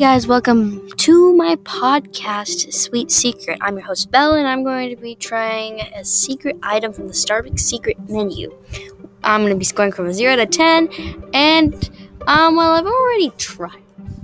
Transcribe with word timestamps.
guys, 0.00 0.26
welcome 0.26 0.88
to 0.92 1.34
my 1.34 1.56
podcast, 1.56 2.72
Sweet 2.72 3.10
Secret. 3.10 3.58
I'm 3.60 3.74
your 3.74 3.84
host, 3.84 4.10
Belle, 4.10 4.32
and 4.32 4.48
I'm 4.48 4.64
going 4.64 4.88
to 4.88 4.96
be 4.96 5.14
trying 5.14 5.82
a 5.94 6.06
secret 6.06 6.56
item 6.62 6.94
from 6.94 7.06
the 7.06 7.12
Starbucks 7.12 7.60
secret 7.60 7.98
menu. 8.08 8.50
I'm 9.22 9.42
going 9.42 9.52
to 9.52 9.58
be 9.58 9.64
scoring 9.66 9.92
from 9.92 10.06
a 10.06 10.14
0 10.14 10.36
to 10.36 10.46
10, 10.46 11.28
and, 11.34 11.90
um, 12.26 12.56
well, 12.56 12.72
I've 12.72 12.86
already 12.86 13.28
tried. 13.36 13.82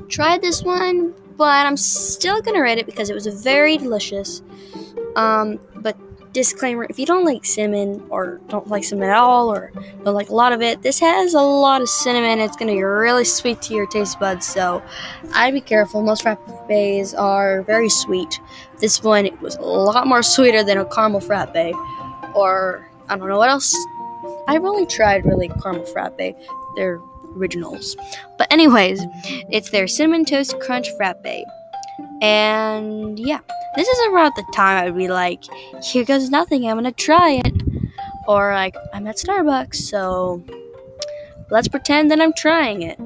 Tried 0.08 0.40
this 0.40 0.62
one, 0.62 1.12
but 1.36 1.66
I'm 1.66 1.76
still 1.76 2.40
going 2.40 2.54
to 2.54 2.62
rate 2.62 2.78
it 2.78 2.86
because 2.86 3.10
it 3.10 3.14
was 3.14 3.26
very 3.26 3.76
delicious. 3.76 4.40
Um, 5.14 5.60
disclaimer 6.36 6.86
if 6.90 6.98
you 6.98 7.06
don't 7.06 7.24
like 7.24 7.46
cinnamon 7.46 8.06
or 8.10 8.42
don't 8.48 8.68
like 8.68 8.84
cinnamon 8.84 9.08
at 9.08 9.16
all 9.16 9.50
or 9.50 9.72
don't 10.04 10.12
like 10.12 10.28
a 10.28 10.34
lot 10.34 10.52
of 10.52 10.60
it 10.60 10.82
this 10.82 11.00
has 11.00 11.32
a 11.32 11.40
lot 11.40 11.80
of 11.80 11.88
cinnamon. 11.88 12.40
It's 12.40 12.56
going 12.58 12.68
to 12.68 12.74
be 12.74 12.82
really 12.82 13.24
sweet 13.24 13.62
to 13.62 13.74
your 13.74 13.86
taste 13.86 14.20
buds 14.20 14.46
so 14.46 14.82
i'd 15.32 15.54
be 15.54 15.62
careful. 15.62 16.02
Most 16.02 16.22
frappes 16.24 17.18
are 17.18 17.62
very 17.62 17.88
sweet. 17.88 18.38
This 18.80 19.02
one 19.02 19.24
it 19.24 19.40
was 19.40 19.56
a 19.56 19.62
lot 19.62 20.06
more 20.06 20.22
sweeter 20.22 20.62
than 20.62 20.76
a 20.76 20.84
caramel 20.84 21.20
frappe 21.20 21.56
or 22.34 22.86
i 23.08 23.16
don't 23.16 23.28
know 23.30 23.38
what 23.38 23.48
else. 23.48 23.74
I've 24.46 24.66
only 24.66 24.84
tried 24.84 25.24
really 25.24 25.48
caramel 25.62 25.86
frappe 25.86 26.20
they're 26.76 27.00
originals. 27.34 27.96
But 28.36 28.52
anyways 28.52 29.00
it's 29.48 29.70
their 29.70 29.88
cinnamon 29.88 30.26
toast 30.26 30.60
crunch 30.60 30.90
frappe 30.98 31.26
and 32.20 33.18
yeah, 33.18 33.40
this 33.76 33.88
is 33.88 34.08
around 34.08 34.32
the 34.36 34.44
time 34.54 34.86
I'd 34.86 34.96
be 34.96 35.08
like, 35.08 35.44
here 35.82 36.04
goes 36.04 36.30
nothing, 36.30 36.66
I'm 36.66 36.76
gonna 36.76 36.92
try 36.92 37.40
it. 37.44 37.62
Or 38.26 38.52
like, 38.54 38.74
I'm 38.92 39.06
at 39.06 39.16
Starbucks, 39.16 39.76
so 39.76 40.44
let's 41.50 41.68
pretend 41.68 42.10
that 42.10 42.20
I'm 42.20 42.32
trying 42.32 42.82
it. 42.82 42.98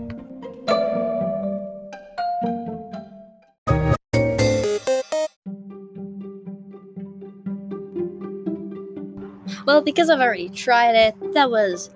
Well, 9.66 9.82
because 9.82 10.10
I've 10.10 10.20
already 10.20 10.48
tried 10.48 10.96
it, 10.96 11.14
that 11.34 11.50
was 11.50 11.90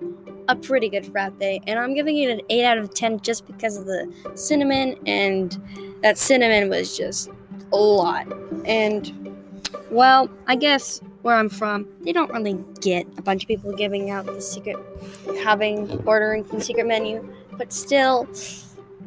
a 0.47 0.55
pretty 0.55 0.89
good 0.89 1.05
frappe, 1.05 1.41
and 1.41 1.79
I'm 1.79 1.93
giving 1.93 2.17
it 2.17 2.29
an 2.29 2.41
8 2.49 2.65
out 2.65 2.77
of 2.77 2.93
10 2.93 3.21
just 3.21 3.45
because 3.47 3.77
of 3.77 3.85
the 3.85 4.11
cinnamon, 4.35 4.95
and 5.05 5.59
that 6.01 6.17
cinnamon 6.17 6.69
was 6.69 6.97
just 6.97 7.29
a 7.71 7.77
lot. 7.77 8.27
And, 8.65 9.35
well, 9.91 10.29
I 10.47 10.55
guess 10.55 11.01
where 11.21 11.35
I'm 11.35 11.49
from, 11.49 11.87
they 12.01 12.13
don't 12.13 12.31
really 12.31 12.57
get 12.81 13.07
a 13.17 13.21
bunch 13.21 13.43
of 13.43 13.47
people 13.47 13.73
giving 13.73 14.11
out 14.11 14.25
the 14.25 14.41
secret, 14.41 14.77
having, 15.43 15.91
ordering 16.05 16.43
from 16.43 16.61
secret 16.61 16.85
menu, 16.85 17.27
but 17.57 17.73
still, 17.73 18.27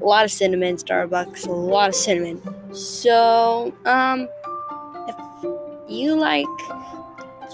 a 0.00 0.04
lot 0.04 0.24
of 0.24 0.30
cinnamon, 0.30 0.76
Starbucks, 0.76 1.46
a 1.46 1.52
lot 1.52 1.88
of 1.88 1.94
cinnamon. 1.94 2.40
So, 2.74 3.74
um, 3.84 4.28
if 5.08 5.16
you 5.88 6.14
like 6.14 6.46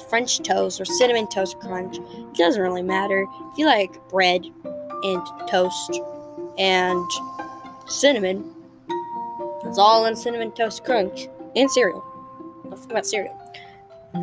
French 0.09 0.41
toast 0.43 0.81
or 0.81 0.85
cinnamon 0.85 1.29
toast 1.29 1.59
crunch. 1.61 1.99
It 1.99 2.35
doesn't 2.35 2.61
really 2.61 2.83
matter. 2.83 3.27
If 3.53 3.59
you 3.59 3.67
like 3.67 3.97
bread 4.09 4.45
and 5.03 5.23
toast 5.49 6.01
and 6.59 7.05
cinnamon, 7.87 8.55
it's 9.65 9.79
all 9.79 10.07
in 10.07 10.17
cinnamon 10.17 10.53
toast 10.53 10.85
crunch 10.85 11.29
and 11.57 11.71
cereal. 11.71 12.05
About 12.91 13.07
cereal. 13.07 13.41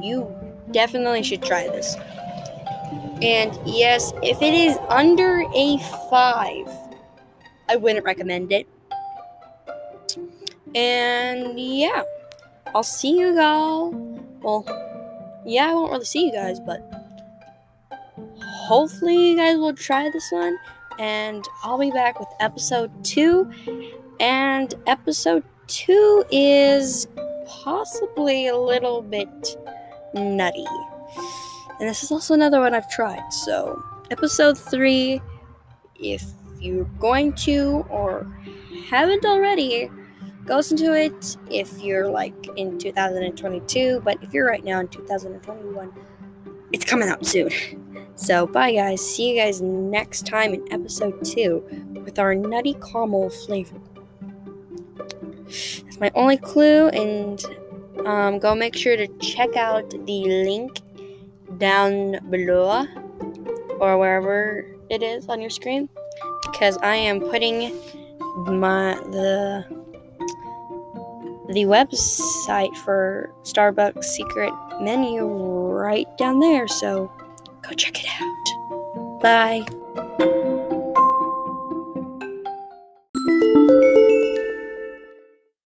You 0.02 0.34
definitely 0.72 1.24
should 1.24 1.42
try 1.42 1.68
this. 1.68 1.96
And 3.22 3.58
yes, 3.66 4.14
if 4.24 4.42
it 4.42 4.54
is 4.54 4.78
under 4.90 5.44
a 5.56 5.78
five, 6.10 6.68
I 7.70 7.76
wouldn't 7.76 8.04
recommend 8.04 8.52
it. 8.52 8.68
And 10.74 11.60
yeah, 11.60 12.04
I'll 12.74 12.84
see 12.84 13.20
you 13.20 13.40
all. 13.40 13.92
Well, 14.42 14.66
yeah, 15.46 15.70
I 15.70 15.74
won't 15.74 15.92
really 15.92 16.06
see 16.06 16.26
you 16.26 16.32
guys, 16.32 16.60
but 16.60 16.82
hopefully 18.44 19.30
you 19.30 19.36
guys 19.36 19.58
will 19.58 19.74
try 19.74 20.10
this 20.10 20.32
one. 20.32 20.58
And 21.00 21.46
I'll 21.64 21.80
be 21.80 21.92
back 21.92 22.20
with 22.20 22.30
episode 22.40 22.92
two. 23.04 23.52
And 24.20 24.74
episode 24.88 25.44
two 25.68 26.24
is 26.32 27.08
possibly 27.48 28.48
a 28.48 28.58
little 28.58 29.02
bit 29.02 29.58
nutty. 30.14 30.66
And 31.80 31.90
this 31.90 32.04
is 32.04 32.12
also 32.12 32.34
another 32.34 32.60
one 32.60 32.76
I've 32.76 32.90
tried. 32.90 33.34
So, 33.34 33.82
episode 34.12 34.58
three, 34.58 35.22
if 35.96 36.24
you're 36.60 36.86
going 37.00 37.34
to 37.34 37.86
or 37.90 38.28
haven't 38.90 39.26
already, 39.26 39.90
listen 40.56 40.78
to 40.78 40.94
it 40.94 41.38
if 41.50 41.82
you're 41.82 42.10
like 42.10 42.34
in 42.58 42.78
2022 42.78 44.02
but 44.04 44.22
if 44.22 44.34
you're 44.34 44.48
right 44.48 44.64
now 44.64 44.80
in 44.80 44.88
2021 44.88 45.92
it's 46.74 46.86
coming 46.86 47.10
out 47.10 47.26
soon. 47.26 47.50
So 48.16 48.46
bye 48.46 48.72
guys. 48.72 49.02
See 49.02 49.32
you 49.32 49.42
guys 49.42 49.62
next 49.62 50.28
time 50.28 50.54
in 50.54 50.72
episode 50.72 51.26
2 51.26 52.04
with 52.06 52.20
our 52.20 52.36
nutty 52.36 52.76
caramel 52.76 53.32
flavor. 53.32 53.80
That's 55.48 56.00
my 56.00 56.12
only 56.14 56.38
clue 56.38 56.90
and 56.90 57.44
um, 58.06 58.38
go 58.38 58.54
make 58.54 58.76
sure 58.76 58.96
to 58.96 59.08
check 59.18 59.56
out 59.56 59.90
the 59.90 60.24
link 60.46 60.82
down 61.58 62.20
below 62.30 62.86
or 63.80 63.98
wherever 63.98 64.66
it 64.90 65.02
is 65.02 65.28
on 65.28 65.42
your 65.42 65.50
screen 65.50 65.90
because 66.44 66.78
i 66.82 66.96
am 66.96 67.20
putting 67.20 67.74
my 68.46 68.94
the 69.12 69.66
the 71.52 71.64
website 71.64 72.76
for 72.78 73.34
Starbucks 73.44 74.04
secret 74.04 74.54
menu 74.82 75.26
right 75.26 76.08
down 76.18 76.40
there. 76.40 76.68
So 76.68 77.12
go 77.62 77.72
check 77.72 78.04
it 78.04 78.10
out. 78.20 79.22
Bye. 79.22 79.81